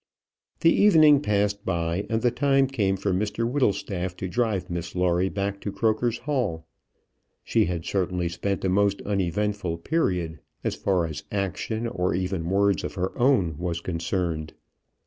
The 0.61 0.73
evening 0.73 1.21
passed 1.21 1.63
by, 1.63 2.07
and 2.09 2.23
the 2.23 2.31
time 2.31 2.65
came 2.65 2.97
for 2.97 3.13
Mr 3.13 3.47
Whittlestaff 3.47 4.15
to 4.17 4.27
drive 4.27 4.67
Miss 4.67 4.95
Lawrie 4.95 5.29
back 5.29 5.61
to 5.61 5.71
Croker's 5.71 6.17
Hall. 6.17 6.65
She 7.43 7.65
had 7.65 7.85
certainly 7.85 8.27
spent 8.27 8.65
a 8.65 8.69
most 8.69 9.03
uneventful 9.03 9.77
period, 9.77 10.39
as 10.63 10.73
far 10.73 11.05
as 11.05 11.23
action 11.31 11.85
or 11.85 12.15
even 12.15 12.49
words 12.49 12.83
of 12.83 12.95
her 12.95 13.15
own 13.15 13.59
was 13.59 13.79
concerned. 13.79 14.53